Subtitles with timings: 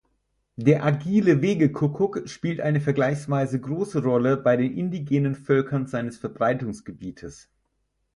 [0.55, 7.51] Der agile Wegekuckuck spielt eine vergleichsweise große Rolle bei den indigenen Völkern seines Verbreitungsgebietes.